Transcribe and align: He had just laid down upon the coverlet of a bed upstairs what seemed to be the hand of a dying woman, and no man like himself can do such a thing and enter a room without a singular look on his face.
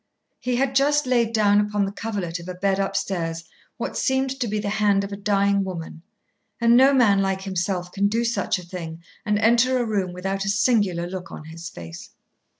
He 0.39 0.55
had 0.55 0.73
just 0.73 1.05
laid 1.05 1.31
down 1.31 1.61
upon 1.61 1.85
the 1.85 1.91
coverlet 1.91 2.39
of 2.39 2.49
a 2.49 2.55
bed 2.55 2.79
upstairs 2.79 3.43
what 3.77 3.95
seemed 3.95 4.31
to 4.39 4.47
be 4.47 4.57
the 4.57 4.67
hand 4.69 5.03
of 5.03 5.11
a 5.11 5.15
dying 5.15 5.63
woman, 5.63 6.01
and 6.59 6.75
no 6.75 6.91
man 6.91 7.21
like 7.21 7.43
himself 7.43 7.91
can 7.91 8.07
do 8.07 8.25
such 8.25 8.57
a 8.57 8.63
thing 8.65 9.03
and 9.27 9.37
enter 9.37 9.77
a 9.77 9.85
room 9.85 10.11
without 10.11 10.43
a 10.43 10.49
singular 10.49 11.07
look 11.07 11.31
on 11.31 11.43
his 11.45 11.69
face. 11.69 12.09